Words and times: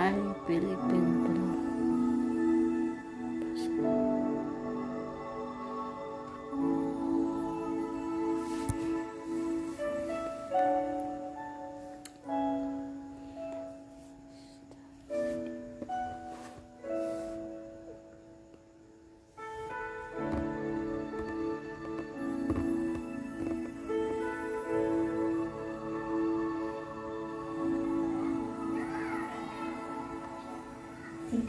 I 0.00 0.12
believe 0.46 0.78
in 0.96 1.24
blue. 3.54 4.29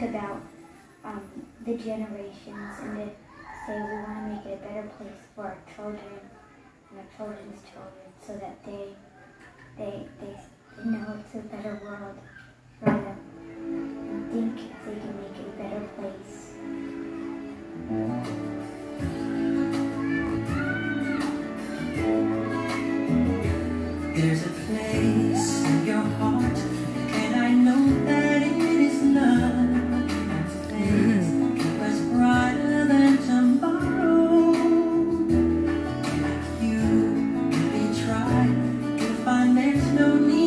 About 0.02 0.42
um, 1.04 1.22
the 1.64 1.74
generations 1.76 2.78
and 2.80 2.96
to 2.96 3.10
say 3.66 3.76
we 3.76 3.96
want 4.02 4.18
to 4.18 4.34
make 4.34 4.46
it 4.46 4.60
a 4.62 4.66
better 4.66 4.90
place 4.96 5.20
for 5.34 5.44
our 5.44 5.58
children 5.74 6.20
and 6.90 6.98
our 6.98 7.06
children's 7.16 7.60
children 7.62 8.08
so 8.26 8.36
that 8.36 8.64
they 8.64 8.88
they 9.78 10.06
they, 10.20 10.36
they 10.76 10.90
know 10.90 11.18
it's 11.20 11.34
a 11.34 11.38
better 11.48 11.80
world 11.84 12.18
for 12.80 12.90
them. 12.90 13.18
And 13.48 14.30
think 14.32 14.56
they 14.84 15.00
can 15.00 15.21
find 39.32 39.56
there's 39.56 39.92
no 39.92 40.18
need 40.18 40.41